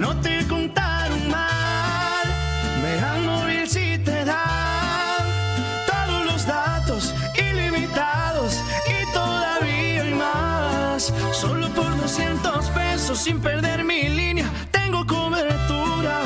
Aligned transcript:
no 0.00 0.18
te 0.22 0.46
contaron 0.48 1.28
mal. 1.28 2.26
Me 2.82 3.20
móvil 3.26 3.68
si 3.68 3.98
te 3.98 4.24
da 4.24 5.18
todos 5.86 6.24
los 6.24 6.46
datos 6.46 7.14
ilimitados 7.36 8.58
y 8.88 9.12
todavía 9.12 10.02
hay 10.02 10.14
más. 10.14 11.12
Solo 11.32 11.68
por 11.74 11.94
200 12.00 12.70
pesos 12.70 13.18
sin 13.18 13.40
perder 13.40 13.84
mi 13.84 14.08
línea, 14.08 14.50
tengo 14.70 15.06
cobertura 15.06 16.16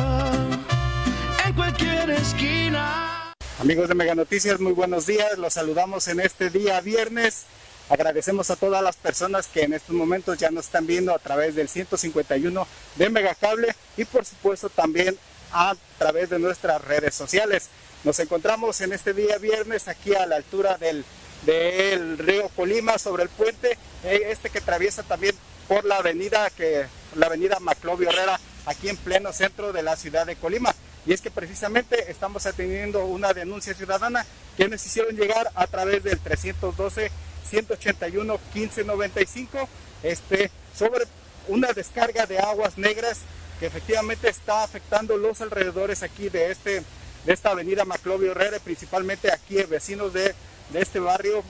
en 1.44 1.52
cualquier 1.54 2.10
esquina. 2.10 3.34
Amigos 3.60 3.88
de 3.88 3.94
Mega 3.94 4.14
Noticias, 4.14 4.60
muy 4.60 4.72
buenos 4.72 5.06
días. 5.06 5.36
Los 5.36 5.54
saludamos 5.54 6.06
en 6.06 6.20
este 6.20 6.48
día 6.48 6.80
viernes. 6.80 7.46
Agradecemos 7.88 8.50
a 8.50 8.56
todas 8.56 8.82
las 8.82 8.96
personas 8.96 9.46
que 9.46 9.62
en 9.62 9.74
estos 9.74 9.94
momentos 9.94 10.38
ya 10.38 10.50
nos 10.50 10.66
están 10.66 10.86
viendo 10.86 11.14
a 11.14 11.18
través 11.18 11.54
del 11.54 11.68
151 11.68 12.66
de 12.96 13.10
Megacable 13.10 13.74
y 13.96 14.04
por 14.06 14.24
supuesto 14.24 14.70
también 14.70 15.18
a 15.52 15.74
través 15.98 16.30
de 16.30 16.38
nuestras 16.38 16.82
redes 16.82 17.14
sociales. 17.14 17.68
Nos 18.02 18.18
encontramos 18.18 18.80
en 18.80 18.92
este 18.92 19.12
día 19.12 19.38
viernes 19.38 19.88
aquí 19.88 20.14
a 20.14 20.26
la 20.26 20.36
altura 20.36 20.78
del, 20.78 21.04
del 21.44 22.18
río 22.18 22.48
Colima 22.56 22.98
sobre 22.98 23.22
el 23.22 23.28
puente, 23.28 23.78
eh, 24.02 24.22
este 24.28 24.50
que 24.50 24.58
atraviesa 24.58 25.02
también 25.02 25.34
por 25.68 25.84
la 25.84 25.98
avenida 25.98 26.50
que 26.50 26.86
la 27.16 27.26
avenida 27.26 27.60
Maclovio 27.60 28.08
Herrera 28.08 28.40
aquí 28.66 28.88
en 28.88 28.96
pleno 28.96 29.32
centro 29.32 29.72
de 29.72 29.82
la 29.82 29.96
ciudad 29.96 30.26
de 30.26 30.36
Colima. 30.36 30.74
Y 31.06 31.12
es 31.12 31.20
que 31.20 31.30
precisamente 31.30 32.10
estamos 32.10 32.46
atendiendo 32.46 33.04
una 33.04 33.34
denuncia 33.34 33.74
ciudadana 33.74 34.24
que 34.56 34.68
nos 34.68 34.84
hicieron 34.84 35.14
llegar 35.16 35.50
a 35.54 35.66
través 35.66 36.02
del 36.02 36.18
312 36.18 37.10
181 37.44 38.38
1595 38.54 39.68
este, 40.02 40.50
sobre 40.76 41.04
una 41.48 41.72
descarga 41.72 42.26
de 42.26 42.38
aguas 42.38 42.78
negras 42.78 43.20
que 43.60 43.66
efectivamente 43.66 44.28
está 44.28 44.64
afectando 44.64 45.16
los 45.16 45.40
alrededores 45.40 46.02
aquí 46.02 46.28
de, 46.28 46.50
este, 46.50 46.82
de 47.24 47.32
esta 47.32 47.50
avenida 47.50 47.84
Maclovio 47.84 48.32
Herrera, 48.32 48.58
principalmente 48.58 49.32
aquí 49.32 49.62
vecinos 49.64 50.12
de, 50.12 50.34
de 50.70 50.80
este 50.80 51.00
barrio 51.00 51.42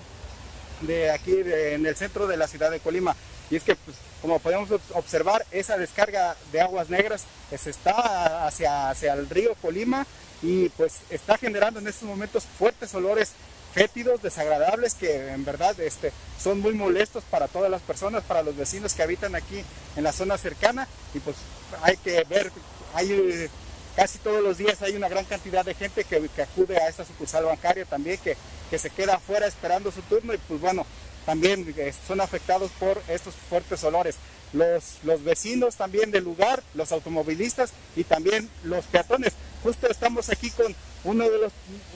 de 0.82 1.10
aquí 1.10 1.32
en 1.32 1.86
el 1.86 1.96
centro 1.96 2.26
de 2.26 2.36
la 2.36 2.48
ciudad 2.48 2.70
de 2.70 2.80
Colima. 2.80 3.16
Y 3.50 3.56
es 3.56 3.62
que, 3.62 3.76
pues, 3.76 3.96
como 4.20 4.38
podemos 4.38 4.68
observar, 4.94 5.44
esa 5.50 5.76
descarga 5.76 6.36
de 6.50 6.60
aguas 6.60 6.88
negras 6.88 7.24
se 7.56 7.70
está 7.70 8.46
hacia, 8.46 8.90
hacia 8.90 9.12
el 9.12 9.28
río 9.28 9.54
Colima 9.60 10.06
y 10.42 10.68
pues 10.70 11.00
está 11.10 11.38
generando 11.38 11.80
en 11.80 11.86
estos 11.86 12.08
momentos 12.08 12.44
fuertes 12.58 12.94
olores 12.94 13.32
fétidos, 13.74 14.22
desagradables, 14.22 14.94
que 14.94 15.28
en 15.28 15.44
verdad 15.44 15.78
este, 15.80 16.12
son 16.40 16.60
muy 16.60 16.74
molestos 16.74 17.24
para 17.24 17.48
todas 17.48 17.70
las 17.70 17.82
personas, 17.82 18.22
para 18.22 18.42
los 18.42 18.56
vecinos 18.56 18.94
que 18.94 19.02
habitan 19.02 19.34
aquí 19.34 19.64
en 19.96 20.04
la 20.04 20.12
zona 20.12 20.38
cercana. 20.38 20.86
Y 21.12 21.18
pues 21.18 21.36
hay 21.82 21.96
que 21.96 22.22
ver, 22.24 22.52
hay 22.94 23.50
casi 23.96 24.18
todos 24.18 24.42
los 24.42 24.58
días 24.58 24.80
hay 24.82 24.96
una 24.96 25.08
gran 25.08 25.24
cantidad 25.24 25.64
de 25.64 25.74
gente 25.74 26.04
que, 26.04 26.28
que 26.28 26.42
acude 26.42 26.78
a 26.78 26.88
esta 26.88 27.04
sucursal 27.04 27.44
bancaria 27.44 27.84
también, 27.84 28.18
que, 28.18 28.36
que 28.70 28.78
se 28.78 28.90
queda 28.90 29.16
afuera 29.16 29.46
esperando 29.46 29.90
su 29.90 30.02
turno 30.02 30.32
y 30.32 30.38
pues 30.38 30.60
bueno, 30.60 30.86
también 31.26 31.74
eh, 31.76 31.92
son 32.06 32.20
afectados 32.20 32.70
por 32.78 33.02
estos 33.08 33.34
fuertes 33.48 33.82
olores. 33.82 34.16
Los, 34.52 34.98
los 35.02 35.24
vecinos 35.24 35.74
también 35.74 36.12
del 36.12 36.22
lugar, 36.22 36.62
los 36.74 36.92
automovilistas 36.92 37.72
y 37.96 38.04
también 38.04 38.48
los 38.62 38.84
peatones. 38.84 39.32
Justo 39.64 39.88
estamos 39.88 40.28
aquí 40.28 40.50
con 40.50 40.76
uno 41.04 41.28
de 41.28 41.38
los, 41.38 41.52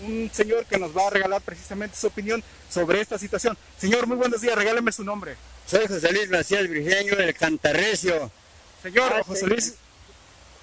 un 0.07 0.31
señor 0.33 0.67
que 0.67 0.79
nos 0.79 0.97
va 0.97 1.07
a 1.07 1.11
regalar 1.11 1.41
precisamente 1.43 1.97
su 1.97 2.07
opinión 2.07 2.43
sobre 2.71 3.01
esta 3.01 3.19
situación. 3.19 3.57
Señor, 3.79 4.07
muy 4.07 4.17
buenos 4.17 4.41
días, 4.41 4.55
regáleme 4.55 4.93
su 4.93 5.03
nombre. 5.03 5.37
Soy 5.67 5.87
José 5.87 6.13
Luis 6.13 6.31
Macías 6.31 6.69
Virgenio 6.69 7.17
del 7.17 7.35
Cantarrecio. 7.35 8.31
Señor 8.83 9.13
ah, 9.15 9.23
José 9.25 9.47
Luis, 9.47 9.75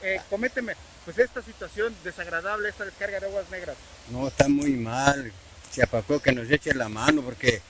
eh, 0.02 0.22
cométeme, 0.30 0.76
pues 1.04 1.18
esta 1.18 1.42
situación 1.42 1.96
desagradable, 2.04 2.70
esta 2.70 2.86
descarga 2.86 3.20
de 3.20 3.26
aguas 3.26 3.50
negras. 3.50 3.76
No, 4.10 4.28
está 4.28 4.48
muy 4.48 4.72
mal. 4.72 5.32
Se 5.72 5.84
apacó 5.84 6.20
que 6.20 6.32
nos 6.32 6.50
eche 6.50 6.74
la 6.74 6.88
mano 6.88 7.22
porque 7.22 7.62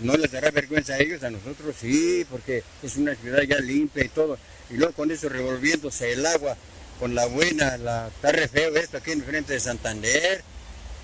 no 0.00 0.16
les 0.16 0.32
dará 0.32 0.50
vergüenza 0.50 0.94
a 0.94 0.98
ellos, 0.98 1.22
a 1.22 1.30
nosotros 1.30 1.76
sí, 1.78 2.26
porque 2.30 2.64
es 2.82 2.96
una 2.96 3.14
ciudad 3.14 3.42
ya 3.42 3.58
limpia 3.58 4.04
y 4.04 4.08
todo. 4.08 4.38
Y 4.70 4.74
luego 4.74 4.92
con 4.94 5.10
eso 5.10 5.28
revolviéndose 5.28 6.12
el 6.12 6.24
agua 6.26 6.56
con 6.98 7.14
la 7.14 7.26
buena, 7.26 7.76
la, 7.76 8.08
está 8.08 8.32
re 8.32 8.48
feo 8.48 8.74
esto 8.76 8.98
aquí 8.98 9.12
en 9.12 9.22
frente 9.22 9.52
de 9.52 9.60
Santander. 9.60 10.42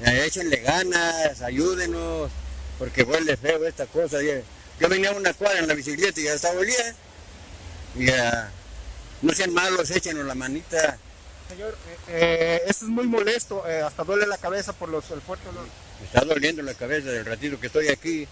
Échenle 0.05 0.57
ganas, 0.57 1.41
ayúdenos, 1.41 2.31
porque 2.79 3.03
huele 3.03 3.37
feo 3.37 3.65
esta 3.65 3.87
cosa. 3.87 4.19
Yo 4.81 4.89
venía 4.89 5.11
a 5.11 5.13
una 5.13 5.33
cuadra 5.35 5.61
en 5.61 5.69
la 5.69 5.75
bicicleta 5.75 6.21
y 6.21 6.25
ya 6.25 6.35
estaba 6.35 6.59
olía. 6.59 6.95
Y 7.97 8.07
no 9.23 9.33
sean 9.33 9.55
malos, 9.55 9.91
échenos 9.91 10.27
la 10.27 10.35
manita. 10.35 10.99
Señor, 11.49 11.77
eh, 11.89 11.99
eh, 12.09 12.63
esto 12.67 12.87
es 12.87 12.91
muy 12.91 13.07
molesto, 13.07 13.69
eh, 13.69 13.83
hasta 13.83 14.03
duele 14.03 14.27
la 14.27 14.39
cabeza 14.39 14.73
por 14.73 14.89
los, 14.89 15.11
el 15.11 15.21
fuerte 15.21 15.49
olor. 15.49 15.67
Me 16.01 16.07
está 16.07 16.25
doliendo 16.25 16.63
la 16.63 16.75
cabeza 16.75 17.11
del 17.11 17.25
ratito 17.25 17.61
que 17.61 17.69
estoy 17.69 17.89
aquí. 17.89 18.27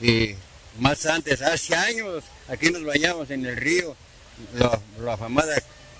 Y 0.00 0.34
más 0.78 1.04
antes, 1.06 1.42
hace 1.42 1.74
años, 1.74 2.24
aquí 2.48 2.70
nos 2.70 2.84
bañamos 2.84 3.30
en 3.30 3.44
el 3.44 3.56
río, 3.56 3.96
la, 4.54 4.80
la 5.00 5.14
afamada 5.14 5.56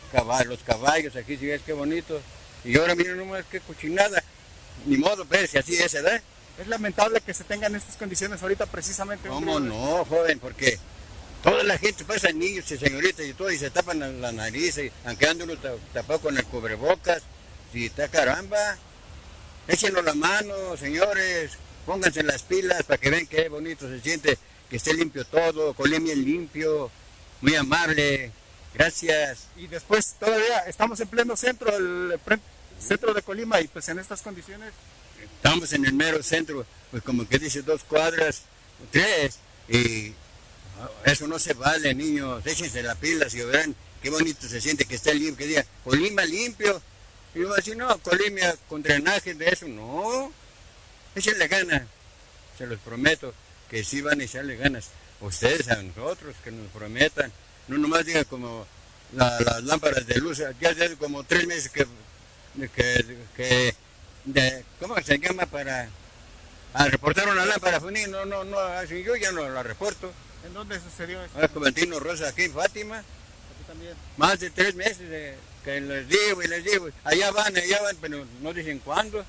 caballo, 0.06 0.50
los 0.50 0.62
caballos, 0.62 1.16
aquí 1.16 1.36
si 1.36 1.46
ves 1.46 1.62
qué 1.64 1.72
bonito. 1.72 2.20
Y 2.64 2.76
ahora 2.78 2.94
miren 2.94 3.18
nomás 3.18 3.44
qué 3.50 3.60
cochinada. 3.60 4.22
Ni 4.84 4.96
modo, 4.96 5.24
pues, 5.24 5.50
si 5.50 5.58
así 5.58 5.76
es, 5.76 5.92
¿verdad? 5.92 6.20
Es 6.58 6.66
lamentable 6.68 7.20
que 7.20 7.34
se 7.34 7.44
tengan 7.44 7.74
estas 7.74 7.96
condiciones 7.96 8.42
ahorita 8.42 8.66
precisamente. 8.66 9.28
¿Cómo 9.28 9.60
no, 9.60 10.04
joven? 10.04 10.38
Porque 10.38 10.78
toda 11.42 11.62
la 11.62 11.78
gente 11.78 12.04
pasa, 12.04 12.32
niños 12.32 12.70
y 12.70 12.78
señoritas 12.78 13.26
y 13.26 13.34
todo, 13.34 13.50
y 13.50 13.58
se 13.58 13.70
tapan 13.70 14.20
la, 14.20 14.32
nariz, 14.32 14.78
y, 14.78 14.90
aunque 15.04 15.26
ande 15.26 15.44
uno 15.44 15.54
tapado 15.92 16.20
con 16.20 16.36
el 16.36 16.44
cubrebocas, 16.44 17.22
si 17.72 17.86
está 17.86 18.08
caramba, 18.08 18.78
échenos 19.68 20.04
la 20.04 20.14
mano, 20.14 20.76
señores, 20.76 21.52
pónganse 21.84 22.22
las 22.22 22.42
pilas 22.42 22.82
para 22.84 22.98
que 22.98 23.10
vean 23.10 23.26
qué 23.26 23.48
bonito 23.48 23.88
se 23.88 24.00
siente, 24.00 24.38
que 24.70 24.76
esté 24.76 24.94
limpio 24.94 25.24
todo, 25.24 25.74
colemia 25.74 26.14
limpio, 26.14 26.90
muy 27.42 27.54
amable. 27.54 28.32
Gracias. 28.76 29.47
Y 29.56 29.66
después 29.69 30.14
todavía 30.20 30.59
estamos 30.66 31.00
en 31.00 31.09
pleno 31.09 31.37
centro, 31.37 31.75
el 31.75 32.19
centro 32.78 33.14
de 33.14 33.22
Colima, 33.22 33.60
y 33.60 33.69
pues 33.69 33.88
en 33.88 33.98
estas 33.98 34.20
condiciones. 34.22 34.72
Estamos 35.37 35.72
en 35.72 35.87
el 35.87 35.94
mero 35.94 36.22
centro, 36.22 36.66
pues 36.91 37.03
como 37.03 37.26
que 37.26 37.38
dice 37.38 37.62
dos 37.62 37.84
cuadras, 37.84 38.42
tres, 38.91 39.38
y 39.69 40.12
eso 41.04 41.26
no 41.26 41.38
se 41.38 41.54
vale, 41.54 41.94
niños, 41.94 42.44
échense 42.44 42.82
la 42.82 42.94
pila, 42.94 43.31
si 43.31 43.41
verán 43.41 43.75
qué 44.03 44.10
bonito 44.10 44.47
se 44.47 44.60
siente 44.60 44.84
que 44.84 44.97
esté 44.97 45.15
limpio, 45.15 45.36
que 45.36 45.47
diga, 45.47 45.66
Colima 45.82 46.25
limpio. 46.25 46.81
Y 47.34 47.41
yo 47.41 47.54
así, 47.54 47.75
no, 47.75 47.97
Colima 47.98 48.54
con 48.69 48.82
drenaje 48.82 49.34
de 49.34 49.48
eso, 49.48 49.66
no. 49.69 50.32
Échenle 51.15 51.48
ganas, 51.48 51.82
se 52.59 52.66
los 52.66 52.78
prometo 52.81 53.32
que 53.70 53.82
sí 53.84 54.03
van 54.03 54.20
a 54.20 54.25
echarle 54.25 54.56
ganas. 54.56 54.91
Ustedes 55.20 55.69
a 55.69 55.82
nosotros 55.82 56.36
que 56.44 56.50
nos 56.50 56.70
prometan, 56.72 57.32
no 57.69 57.78
nomás 57.78 58.04
diga 58.04 58.25
como 58.25 58.66
las 59.12 59.62
lámparas 59.65 60.06
de 60.06 60.16
luz, 60.16 60.43
ya 60.60 60.71
hace 60.71 60.97
como 60.97 61.25
tres 61.25 61.47
meses 61.47 61.71
que, 61.71 61.87
que, 63.34 63.75
de, 64.25 64.65
¿cómo 64.81 64.97
se 65.03 65.19
llama? 65.19 65.47
Para 65.47 65.88
a 66.75 66.88
reportar 66.88 67.27
una 67.28 67.47
lámpara 67.47 67.81
no, 67.81 68.27
no, 68.27 68.44
no, 68.44 68.59
así 68.59 69.03
yo 69.03 69.16
ya 69.16 69.32
no 69.32 69.49
la 69.49 69.62
reporto. 69.62 70.12
¿En 70.44 70.53
dónde 70.53 70.78
sucedió 70.78 71.22
esto? 71.25 71.38
Ah, 71.41 71.49
Juventino 71.53 71.99
Rosa, 71.99 72.28
aquí 72.28 72.43
en 72.43 72.53
Fátima. 72.53 72.99
Aquí 72.99 73.65
también. 73.66 73.94
Más 74.19 74.38
de 74.38 74.50
tres 74.50 74.75
meses 74.75 75.37
que 75.65 75.81
les 75.81 76.09
digo 76.09 76.43
y 76.43 76.48
les 76.48 76.65
digo, 76.65 76.88
allá 77.03 77.31
van, 77.31 77.56
allá 77.56 77.83
van, 77.83 77.97
pero 78.00 78.27
no 78.43 78.53
dicen 78.53 78.78
cuándo. 78.81 79.25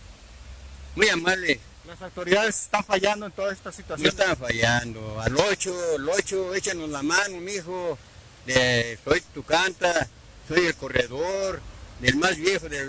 Muy 0.96 1.08
amable. 1.10 1.60
Las 1.88 2.02
autoridades 2.02 2.64
están 2.64 2.84
fallando 2.84 3.28
en 3.28 3.32
toda 3.32 3.54
esta 3.54 3.72
situación. 3.72 4.04
No 4.04 4.10
están 4.10 4.36
fallando. 4.36 5.22
Al 5.22 5.38
ocho, 5.38 5.74
al 5.96 6.10
ocho, 6.10 6.54
échanos 6.54 6.90
la 6.90 7.02
mano, 7.02 7.38
mijo. 7.38 7.98
De, 8.48 8.98
soy 9.04 9.22
tu 9.34 9.44
canta, 9.44 10.08
soy 10.48 10.66
el 10.66 10.76
corredor, 10.76 11.62
del 12.00 12.16
más 12.16 12.36
viejo 12.38 12.68
de, 12.68 12.86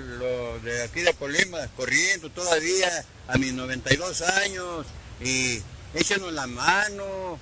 de 0.63 0.83
aquí 0.85 1.01
de 1.03 1.13
Colima, 1.13 1.59
corriendo 1.77 2.31
todavía 2.31 3.05
a 3.27 3.37
mis 3.37 3.53
92 3.53 4.23
años. 4.23 4.87
Y 5.21 5.61
échanos 5.95 6.33
la 6.33 6.47
mano. 6.47 7.39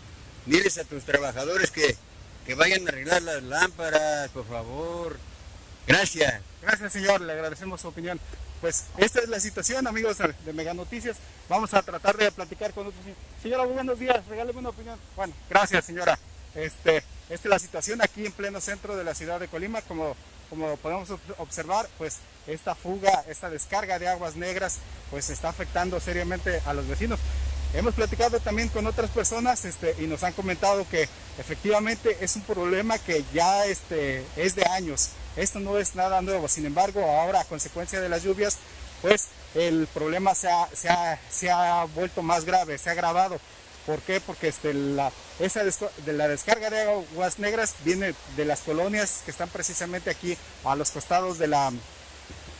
Diles 0.46 0.78
a 0.78 0.84
tus 0.84 1.04
trabajadores 1.04 1.70
que, 1.70 1.96
que 2.46 2.54
vayan 2.54 2.86
a 2.86 2.90
arreglar 2.90 3.22
las 3.22 3.42
lámparas, 3.44 4.30
por 4.30 4.46
favor. 4.48 5.18
Gracias. 5.86 6.40
Gracias, 6.62 6.92
señor. 6.92 7.20
Le 7.20 7.32
agradecemos 7.32 7.80
su 7.80 7.88
opinión 7.88 8.18
pues 8.60 8.84
esta 8.96 9.20
es 9.20 9.28
la 9.28 9.38
situación, 9.38 9.86
amigos 9.86 10.18
de 10.18 10.52
Mega 10.52 10.72
Noticias. 10.72 11.18
Vamos 11.48 11.74
a 11.74 11.82
tratar 11.82 12.16
de 12.16 12.30
platicar 12.32 12.72
con 12.72 12.86
otros. 12.86 13.02
Señora, 13.42 13.64
buenos 13.64 13.98
días, 13.98 14.26
regáleme 14.26 14.58
una 14.58 14.70
opinión. 14.70 14.98
Bueno, 15.14 15.34
gracias, 15.50 15.84
señora. 15.84 16.18
Este, 16.54 17.02
esta 17.30 17.48
es 17.48 17.50
la 17.50 17.58
situación 17.58 18.02
aquí 18.02 18.24
en 18.24 18.32
pleno 18.32 18.60
centro 18.60 18.96
de 18.96 19.04
la 19.04 19.14
ciudad 19.14 19.40
de 19.40 19.48
Colima. 19.48 19.82
Como, 19.82 20.16
como 20.48 20.76
podemos 20.76 21.10
observar, 21.38 21.88
pues 21.98 22.18
esta 22.46 22.74
fuga, 22.74 23.24
esta 23.28 23.50
descarga 23.50 23.98
de 23.98 24.08
aguas 24.08 24.36
negras, 24.36 24.78
pues 25.10 25.30
está 25.30 25.48
afectando 25.48 25.98
seriamente 26.00 26.60
a 26.66 26.72
los 26.72 26.86
vecinos. 26.86 27.18
Hemos 27.74 27.94
platicado 27.94 28.38
también 28.40 28.68
con 28.68 28.86
otras 28.86 29.10
personas 29.10 29.64
este, 29.64 29.96
y 29.98 30.06
nos 30.06 30.22
han 30.22 30.32
comentado 30.32 30.88
que 30.88 31.08
efectivamente 31.38 32.16
es 32.20 32.36
un 32.36 32.42
problema 32.42 32.98
que 32.98 33.24
ya 33.34 33.66
este, 33.66 34.24
es 34.36 34.54
de 34.54 34.64
años 34.66 35.10
esto 35.36 35.60
no 35.60 35.78
es 35.78 35.94
nada 35.94 36.22
nuevo. 36.22 36.48
Sin 36.48 36.66
embargo, 36.66 37.04
ahora 37.04 37.40
a 37.40 37.44
consecuencia 37.44 38.00
de 38.00 38.08
las 38.08 38.22
lluvias, 38.22 38.56
pues 39.02 39.26
el 39.54 39.86
problema 39.92 40.34
se 40.34 40.48
ha, 40.48 40.66
se 40.72 40.88
ha, 40.88 41.20
se 41.30 41.50
ha 41.50 41.84
vuelto 41.94 42.22
más 42.22 42.44
grave, 42.44 42.78
se 42.78 42.88
ha 42.88 42.92
agravado. 42.92 43.38
¿Por 43.86 44.00
qué? 44.00 44.20
Porque 44.20 44.48
este, 44.48 44.74
la, 44.74 45.12
esa 45.38 45.62
de 45.64 46.12
la 46.12 46.28
descarga 46.28 46.70
de 46.70 46.82
aguas 46.82 47.38
negras 47.38 47.74
viene 47.84 48.14
de 48.36 48.44
las 48.44 48.60
colonias 48.60 49.22
que 49.24 49.30
están 49.30 49.48
precisamente 49.48 50.10
aquí 50.10 50.36
a 50.64 50.74
los 50.74 50.90
costados 50.90 51.38
de 51.38 51.46
la, 51.46 51.72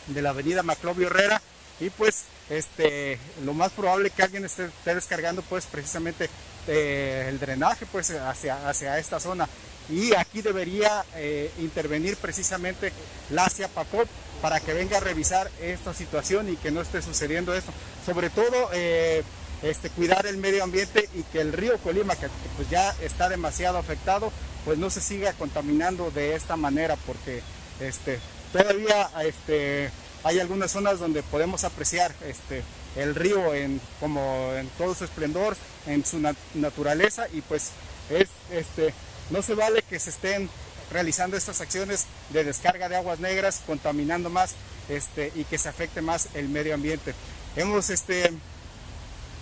de 0.07 0.23
la 0.23 0.31
avenida 0.31 0.63
Maclovio 0.63 1.09
Herrera 1.09 1.43
y 1.81 1.91
pues 1.91 2.25
este, 2.49 3.19
lo 3.45 3.55
más 3.55 3.73
probable 3.73 4.11
que 4.11 4.23
alguien 4.23 4.45
esté, 4.45 4.71
descargando 4.85 5.43
pues 5.43 5.67
precisamente 5.67 6.31
eh, 6.69 7.27
el 7.29 7.41
drenaje 7.41 7.87
pues 7.87 8.11
hacia, 8.11 8.69
hacia 8.69 8.99
esta 8.99 9.19
zona 9.19 9.49
y 9.89 10.15
aquí 10.15 10.43
debería 10.43 11.05
eh, 11.15 11.51
intervenir 11.59 12.17
precisamente 12.17 12.93
la 13.31 13.49
CIAPACOP 13.49 14.09
para 14.43 14.61
que 14.61 14.75
venga 14.75 14.99
a 14.99 15.01
revisar 15.01 15.51
esta 15.61 15.95
situación 15.95 16.49
y 16.49 16.57
que 16.57 16.71
no 16.71 16.81
esté 16.81 17.03
sucediendo 17.03 17.55
esto. 17.55 17.73
Sobre 18.05 18.31
todo 18.31 18.71
eh, 18.73 19.23
este, 19.63 19.91
cuidar 19.91 20.27
el 20.27 20.37
medio 20.37 20.65
ambiente 20.65 21.09
y 21.15 21.23
que 21.25 21.41
el 21.41 21.53
río 21.53 21.79
Colima, 21.79 22.17
que, 22.17 22.29
pues 22.57 22.69
ya 22.71 22.95
está 23.03 23.29
demasiado 23.29 23.79
afectado, 23.79 24.33
pues 24.65 24.79
no 24.79 24.91
se 24.91 25.01
siga 25.01 25.33
contaminando 25.33 26.11
de 26.11 26.35
esta 26.35 26.57
manera 26.57 26.97
porque 27.07 27.43
este, 27.81 28.19
todavía 28.53 29.11
este, 29.25 29.91
hay 30.25 30.41
algunas 30.41 30.71
zonas 30.71 30.99
donde 30.99 31.23
podemos 31.23 31.65
apreciar 31.65 32.15
este, 32.27 32.63
el 32.97 33.15
río 33.15 33.55
en, 33.55 33.81
como 34.01 34.53
en 34.55 34.69
todo 34.79 34.95
su 34.95 35.05
esplendor, 35.05 35.57
en 35.87 36.05
su 36.05 36.21
naturaleza 36.55 37.27
y 37.33 37.41
pues 37.43 37.71
es, 38.11 38.29
este, 38.51 38.93
no 39.31 39.43
se 39.43 39.55
vale 39.55 39.83
que 39.83 39.99
se 39.99 40.11
estén 40.11 40.49
realizando 40.91 41.37
estas 41.37 41.61
acciones 41.61 42.07
de 42.31 42.45
descarga 42.45 42.89
de 42.89 42.97
aguas 42.97 43.21
negras, 43.21 43.63
contaminando 43.67 44.31
más 44.31 44.55
este, 44.89 45.33
y 45.35 45.45
que 45.45 45.59
se 45.59 45.69
afecte 45.69 46.01
más 46.01 46.29
el 46.35 46.49
medio 46.49 46.75
ambiente. 46.75 47.15
Hemos 47.57 47.91
este, 47.91 48.33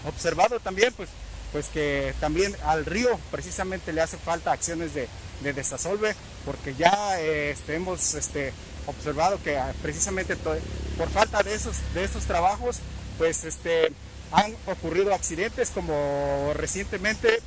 observado 0.07 0.61
también 0.61 0.93
pues, 0.95 1.09
pues 1.53 1.67
que 1.67 2.15
también 2.21 2.55
al 2.65 2.85
río 2.85 3.19
precisamente 3.31 3.93
le 3.93 4.01
hace 4.01 4.17
falta 4.17 4.53
acciones 4.53 4.95
de, 4.95 5.09
de 5.43 5.53
desasolve 5.53 6.15
porque 6.45 6.75
ya 6.75 7.21
este, 7.21 7.77
hemos 7.77 8.15
este, 8.15 8.53
observado 8.87 9.43
que 9.43 9.57
ah, 9.57 9.73
precisamente 9.83 10.37
por 10.37 11.09
falta 11.11 11.43
de 11.43 11.55
esos, 11.55 11.77
de 11.95 12.05
esos 12.05 12.25
trabajos 12.25 12.79
pues 13.19 13.45
este, 13.45 13.93
han 14.33 14.55
ocurrido 14.67 15.15
accidentes 15.15 15.71
como 15.71 16.53
recientemente 16.55 17.41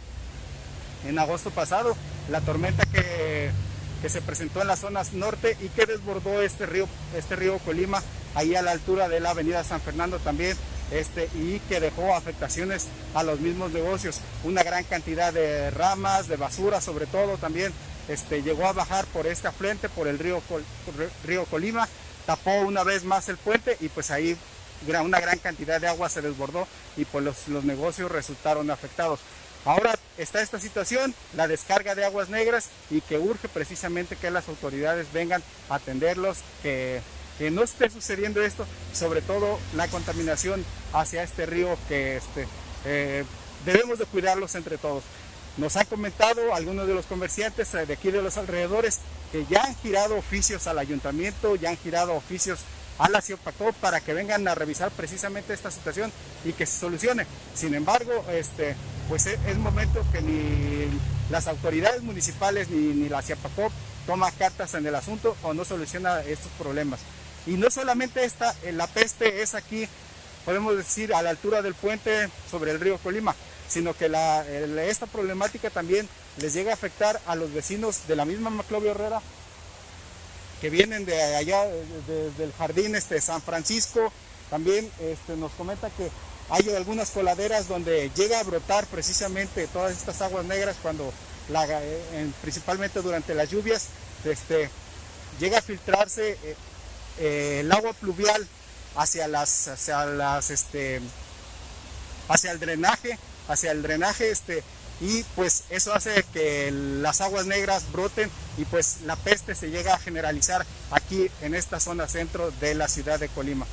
en 1.08 1.20
agosto 1.20 1.52
pasado 1.52 1.96
la 2.30 2.42
tormenta 2.42 2.86
que, 2.86 3.52
que, 4.02 4.10
se 4.10 4.22
presentó 4.22 4.62
en 4.62 4.68
las 4.68 4.80
zonas 4.80 5.14
norte 5.14 5.58
y 5.62 5.70
que 5.70 5.86
desbordó 5.86 6.42
este 6.42 6.66
río, 6.66 6.88
este 7.16 7.36
río 7.36 7.58
Colima 7.60 8.02
ahí 8.36 8.56
a 8.56 8.62
la 8.62 8.72
altura 8.72 9.08
de 9.08 9.20
la 9.20 9.32
avenida 9.32 9.64
San 9.64 9.82
Fernando 9.82 10.20
también 10.20 10.58
este, 10.92 11.30
y 11.36 11.60
que 11.68 11.80
dejó 11.80 12.16
afectaciones 12.16 12.88
a 13.14 13.24
los 13.24 13.40
mismos 13.40 13.72
negocios. 13.72 14.22
Una 14.44 14.64
gran 14.64 14.84
cantidad 14.84 15.34
de 15.34 15.72
ramas, 15.72 16.28
de 16.28 16.38
basura 16.38 16.82
sobre 16.82 17.06
todo 17.06 17.38
también 17.38 17.74
este, 18.08 18.42
llegó 18.42 18.68
a 18.68 18.74
bajar 18.74 19.06
por 19.08 19.28
este 19.28 19.48
afluente, 19.48 19.90
por 19.90 20.08
el 20.08 20.20
río, 20.20 20.42
río 21.26 21.46
Colima, 21.46 21.88
tapó 22.26 22.52
una 22.62 22.84
vez 22.84 23.04
más 23.04 23.30
el 23.30 23.38
puente 23.38 23.78
y 23.80 23.90
pues 23.90 24.12
ahí 24.12 24.38
una 25.04 25.20
gran 25.20 25.40
cantidad 25.40 25.82
de 25.82 25.88
agua 25.88 26.08
se 26.10 26.22
desbordó 26.22 26.68
y 26.96 27.06
pues 27.06 27.24
los, 27.24 27.48
los 27.48 27.64
negocios 27.64 28.12
resultaron 28.12 28.70
afectados. 28.70 29.20
Ahora 29.66 29.98
está 30.18 30.42
esta 30.42 30.60
situación, 30.60 31.14
la 31.36 31.48
descarga 31.48 31.96
de 31.96 32.06
aguas 32.06 32.30
negras 32.30 32.70
y 32.90 33.02
que 33.02 33.18
urge 33.18 33.50
precisamente 33.50 34.16
que 34.16 34.32
las 34.32 34.48
autoridades 34.48 35.12
vengan 35.12 35.44
a 35.70 35.76
atenderlos, 35.76 36.38
que 36.64 37.02
que 37.38 37.52
no 37.52 37.64
esté 37.64 37.90
sucediendo 37.90 38.42
esto, 38.42 38.66
sobre 38.94 39.22
todo 39.22 39.60
la 39.76 39.88
contaminación 39.88 40.64
hacia 40.94 41.24
este 41.24 41.46
río 41.46 41.78
que 41.88 42.18
este, 42.18 42.48
eh, 42.86 43.24
debemos 43.66 44.00
de 44.00 44.06
cuidarlos 44.06 44.56
entre 44.56 44.78
todos. 44.78 45.04
Nos 45.58 45.76
han 45.76 45.86
comentado 45.86 46.54
algunos 46.54 46.88
de 46.88 46.94
los 46.94 47.06
comerciantes 47.06 47.72
de 47.72 47.92
aquí 47.92 48.12
de 48.12 48.22
los 48.22 48.38
alrededores 48.38 49.00
que 49.32 49.46
ya 49.50 49.64
han 49.64 49.76
girado 49.78 50.16
oficios 50.16 50.68
al 50.68 50.78
ayuntamiento, 50.78 51.56
ya 51.56 51.70
han 51.70 51.78
girado 51.78 52.14
oficios 52.14 52.60
a 53.00 53.10
la 53.10 53.22
CIOPACO 53.22 53.74
para 53.74 54.02
que 54.02 54.14
vengan 54.14 54.48
a 54.48 54.56
revisar 54.56 54.92
precisamente 54.92 55.54
esta 55.54 55.72
situación 55.72 56.12
y 56.46 56.54
que 56.54 56.66
se 56.66 56.80
solucione. 56.80 57.26
Sin 57.54 57.74
embargo, 57.74 58.26
este, 58.32 58.76
pues 59.10 59.26
es, 59.28 59.58
momento 59.58 60.04
que 60.12 60.22
ni 60.22 60.88
las 61.30 61.48
autoridades 61.48 62.02
municipales 62.04 62.70
ni, 62.70 62.94
ni 62.94 63.10
la 63.10 63.22
CIOPACO 63.22 63.72
toma 64.06 64.32
cartas 64.32 64.74
en 64.74 64.86
el 64.88 64.96
asunto 64.96 65.36
o 65.44 65.54
no 65.54 65.66
soluciona 65.66 66.22
estos 66.22 66.52
problemas. 66.58 67.00
Y 67.46 67.52
no 67.52 67.70
solamente 67.70 68.24
esta, 68.24 68.54
eh, 68.64 68.72
la 68.72 68.88
peste 68.88 69.42
es 69.42 69.56
aquí, 69.56 69.88
podemos 70.46 70.76
decir, 70.76 71.14
a 71.14 71.22
la 71.22 71.30
altura 71.30 71.62
del 71.62 71.76
puente 71.76 72.30
sobre 72.50 72.72
el 72.72 72.80
río 72.80 72.98
Colima, 72.98 73.36
sino 73.68 73.94
que 73.94 74.06
esta 74.90 75.06
problemática 75.08 75.70
también 75.70 76.08
les 76.38 76.54
llega 76.54 76.72
a 76.72 76.74
afectar 76.74 77.20
a 77.26 77.36
los 77.36 77.54
vecinos 77.54 78.08
de 78.08 78.16
la 78.16 78.26
misma 78.26 78.50
Maclovio 78.50 78.92
Herrera, 78.92 79.22
que 80.62 80.70
vienen 80.70 81.06
de 81.06 81.36
allá, 81.36 81.66
del 82.38 82.54
jardín 82.58 82.96
este, 82.96 83.22
San 83.22 83.42
Francisco. 83.42 84.12
También 84.50 84.90
este, 85.00 85.36
nos 85.36 85.52
comenta 85.52 85.90
que 85.90 86.10
hay 86.50 86.74
algunas 86.76 87.12
coladeras 87.12 87.68
donde 87.68 88.10
llega 88.16 88.40
a 88.40 88.44
brotar 88.44 88.86
precisamente 88.88 89.68
todas 89.68 89.92
estas 89.92 90.22
aguas 90.22 90.46
negras 90.46 90.78
cuando, 90.82 91.12
eh, 91.50 92.32
principalmente 92.42 93.02
durante 93.02 93.36
las 93.36 93.50
lluvias, 93.50 93.88
este, 94.24 94.70
llega 95.40 95.60
a 95.60 95.62
filtrarse 95.62 96.38
eh, 96.44 96.56
eh, 97.20 97.62
el 97.62 97.72
agua 97.72 97.94
pluvial 97.94 98.48
hacia 98.96 99.28
las, 99.28 99.68
hacia 99.68 100.06
las, 100.06 100.50
este, 100.50 101.02
hacia 102.28 102.52
el 102.52 102.60
drenaje, 102.60 103.18
hacia 103.48 103.72
el 103.72 103.82
drenaje, 103.82 104.32
este, 104.32 104.64
y 105.00 105.24
pues 105.36 105.66
eso 105.70 105.94
hace 105.94 106.24
que 106.34 106.72
las 106.72 107.22
aguas 107.22 107.46
negras 107.46 107.92
broten 107.92 108.32
y 108.58 108.66
pues 108.66 108.98
la 109.06 109.16
peste 109.16 109.54
se 109.54 109.70
llega 109.70 109.94
a 109.94 110.00
generalizar 110.00 110.66
aquí 110.92 111.30
en 111.42 111.54
esta 111.54 111.80
zona 111.80 112.08
centro 112.08 112.52
de 112.60 112.74
la 112.74 112.88
ciudad 112.88 113.20
de 113.20 113.30
Colima. 113.30 113.68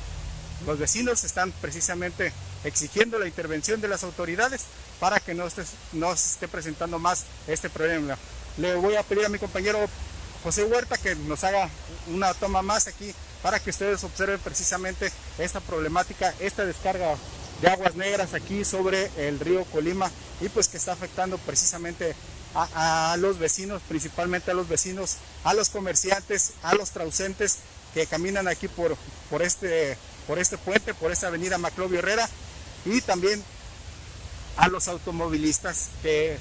Los 0.67 0.77
vecinos 0.79 1.23
están 1.23 1.51
precisamente 1.61 2.31
exigiendo 2.63 3.19
la 3.19 3.27
intervención 3.27 3.81
de 3.81 3.87
las 3.87 4.03
autoridades 4.03 4.65
para 4.99 5.19
que 5.19 5.33
no, 5.33 5.45
no 5.93 6.15
se 6.15 6.27
esté 6.33 6.47
presentando 6.47 6.99
más 6.99 7.25
este 7.47 7.69
problema. 7.69 8.17
Le 8.57 8.75
voy 8.75 8.95
a 8.95 9.03
pedir 9.03 9.25
a 9.25 9.29
mi 9.29 9.39
compañero 9.39 9.79
José 10.43 10.63
Huerta 10.63 10.97
que 10.97 11.15
nos 11.15 11.43
haga 11.43 11.69
una 12.07 12.33
toma 12.35 12.61
más 12.61 12.87
aquí 12.87 13.13
para 13.45 13.59
que 13.59 13.69
ustedes 13.69 14.03
observen 14.03 14.39
precisamente 14.39 15.11
esta 15.37 15.59
problemática, 15.59 16.33
esta 16.39 16.65
descarga 16.65 17.15
de 17.61 17.67
aguas 17.67 17.93
negras 17.93 18.33
aquí 18.33 18.65
sobre 18.65 19.11
el 19.17 19.39
río 19.39 19.63
Colima 19.65 20.09
y 20.41 20.49
pues 20.49 20.67
que 20.67 20.77
está 20.77 20.93
afectando 20.93 21.37
precisamente 21.37 22.15
a, 22.55 23.15
los 23.19 23.37
vecinos, 23.37 23.83
principalmente 23.87 24.49
a 24.49 24.55
los 24.55 24.67
vecinos, 24.67 25.17
a 25.43 25.53
los 25.53 25.69
comerciantes, 25.69 26.53
a 26.63 26.73
los 26.73 26.89
traucentes 26.89 27.59
que 27.93 28.07
caminan 28.07 28.47
aquí 28.47 28.67
por, 28.67 28.97
por, 29.29 29.43
este, 29.43 29.95
por 30.25 30.39
este 30.39 30.57
puente, 30.57 30.95
por 30.95 31.11
esta 31.11 31.27
avenida 31.27 31.59
Maclovio 31.59 31.99
Herrera 31.99 32.27
y 32.83 32.99
también 33.01 33.43
a 34.57 34.69
los 34.69 34.87
automovilistas 34.87 35.89
que 36.01 36.39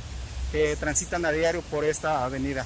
transitan 0.81 1.27
a 1.27 1.33
diario 1.33 1.61
por 1.71 1.85
esta 1.85 2.25
avenida. 2.25 2.65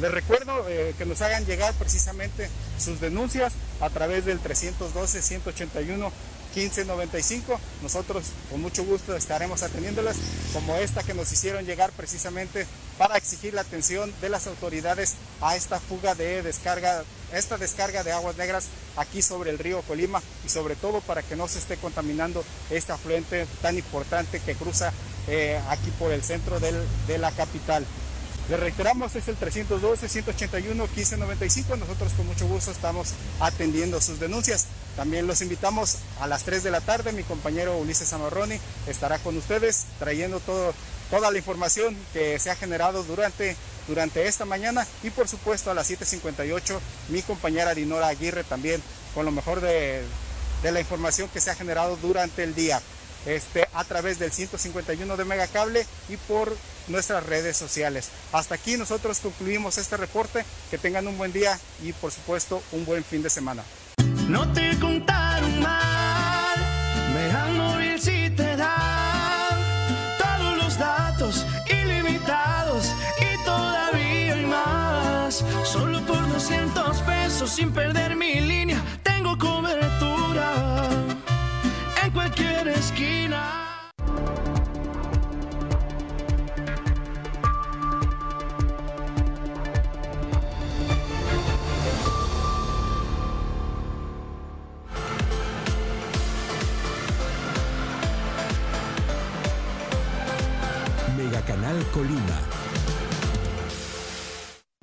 Les 0.00 0.10
recuerdo 0.10 0.66
eh, 0.68 0.94
que 0.96 1.04
nos 1.04 1.20
hagan 1.20 1.44
llegar 1.44 1.74
precisamente 1.74 2.48
sus 2.78 3.00
denuncias 3.00 3.52
a 3.80 3.90
través 3.90 4.24
del 4.24 4.40
312-181. 4.42 6.10
1595. 6.54 7.60
Nosotros 7.82 8.24
con 8.50 8.60
mucho 8.60 8.84
gusto 8.84 9.16
estaremos 9.16 9.62
atendiéndolas, 9.62 10.16
como 10.52 10.74
esta 10.76 11.02
que 11.02 11.14
nos 11.14 11.30
hicieron 11.32 11.64
llegar 11.64 11.92
precisamente 11.92 12.66
para 12.98 13.16
exigir 13.16 13.54
la 13.54 13.60
atención 13.62 14.12
de 14.20 14.28
las 14.28 14.46
autoridades 14.46 15.14
a 15.40 15.56
esta 15.56 15.80
fuga 15.80 16.14
de 16.14 16.42
descarga, 16.42 17.04
esta 17.32 17.56
descarga 17.56 18.02
de 18.02 18.12
aguas 18.12 18.36
negras 18.36 18.66
aquí 18.96 19.22
sobre 19.22 19.50
el 19.50 19.58
río 19.58 19.80
Colima 19.82 20.20
y 20.44 20.48
sobre 20.48 20.76
todo 20.76 21.00
para 21.00 21.22
que 21.22 21.36
no 21.36 21.48
se 21.48 21.58
esté 21.58 21.76
contaminando 21.76 22.44
este 22.70 22.92
afluente 22.92 23.46
tan 23.62 23.76
importante 23.76 24.40
que 24.40 24.54
cruza 24.54 24.92
eh, 25.28 25.60
aquí 25.68 25.90
por 25.98 26.12
el 26.12 26.22
centro 26.22 26.58
de 26.58 27.18
la 27.18 27.30
capital. 27.30 27.86
Le 28.48 28.56
reiteramos, 28.56 29.14
es 29.14 29.28
el 29.28 29.38
312-181-1595. 29.38 31.78
Nosotros 31.78 32.12
con 32.14 32.26
mucho 32.26 32.48
gusto 32.48 32.72
estamos 32.72 33.10
atendiendo 33.38 34.00
sus 34.00 34.18
denuncias. 34.18 34.66
También 34.96 35.28
los 35.28 35.40
invitamos 35.40 35.98
a 36.20 36.26
las 36.26 36.42
3 36.44 36.64
de 36.64 36.72
la 36.72 36.80
tarde. 36.80 37.12
Mi 37.12 37.22
compañero 37.22 37.78
Ulises 37.78 38.12
Amarroni 38.12 38.58
estará 38.88 39.18
con 39.18 39.36
ustedes 39.36 39.86
trayendo 40.00 40.40
todo, 40.40 40.74
toda 41.10 41.30
la 41.30 41.38
información 41.38 41.96
que 42.12 42.40
se 42.40 42.50
ha 42.50 42.56
generado 42.56 43.04
durante, 43.04 43.56
durante 43.86 44.26
esta 44.26 44.44
mañana. 44.44 44.84
Y 45.04 45.10
por 45.10 45.28
supuesto 45.28 45.70
a 45.70 45.74
las 45.74 45.88
7.58 45.88 46.76
mi 47.10 47.22
compañera 47.22 47.72
Dinora 47.74 48.08
Aguirre 48.08 48.42
también 48.42 48.82
con 49.14 49.24
lo 49.24 49.30
mejor 49.30 49.60
de, 49.60 50.02
de 50.62 50.72
la 50.72 50.80
información 50.80 51.28
que 51.28 51.40
se 51.40 51.50
ha 51.50 51.54
generado 51.54 51.96
durante 51.98 52.42
el 52.42 52.56
día. 52.56 52.82
este, 53.26 53.68
a 53.74 53.84
través 53.84 54.18
del 54.18 54.32
151 54.32 55.16
de 55.16 55.24
Megacable 55.24 55.86
y 56.08 56.16
por 56.16 56.56
nuestras 56.90 57.24
redes 57.24 57.56
sociales. 57.56 58.10
Hasta 58.32 58.56
aquí 58.56 58.76
nosotros 58.76 59.20
concluimos 59.20 59.78
este 59.78 59.96
reporte. 59.96 60.44
Que 60.70 60.78
tengan 60.78 61.06
un 61.06 61.16
buen 61.16 61.32
día 61.32 61.58
y 61.82 61.92
por 61.92 62.12
supuesto 62.12 62.62
un 62.72 62.84
buen 62.84 63.04
fin 63.04 63.22
de 63.22 63.30
semana. 63.30 63.64
No 64.28 64.52
te 64.52 64.78
contaron 64.78 65.60
mal, 65.60 65.90
Móvil 67.56 68.00
si 68.00 68.30
te 68.30 68.56
dan 68.56 69.58
todos 70.18 70.56
los 70.56 70.78
datos 70.78 71.46
ilimitados 71.68 72.86
y 73.18 73.44
todavía 73.44 74.34
hay 74.34 74.46
más. 74.46 75.44
Solo 75.64 76.00
por 76.06 76.28
200 76.32 76.98
pesos 77.02 77.50
sin 77.50 77.72
perder 77.72 78.16
mi 78.16 78.40
línea, 78.40 78.69